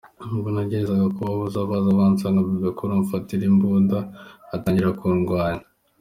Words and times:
Ubwo 0.35 0.47
nageragezaga 0.53 1.07
kubabuza 1.15 1.67
baza 1.69 1.89
bansanga 1.99 2.45
Bebe 2.47 2.69
cool 2.77 2.91
amfatira 2.97 3.43
imbunda 3.51 3.97
atangira 4.55 4.97
kundwanya. 4.99 5.63